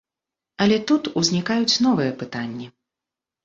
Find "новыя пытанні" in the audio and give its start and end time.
1.87-2.67